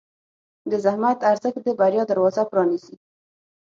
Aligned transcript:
د 0.71 0.73
زحمت 0.85 1.19
ارزښت 1.31 1.61
د 1.65 1.67
بریا 1.79 2.03
دروازه 2.11 2.41
پرانیزي. 2.51 2.95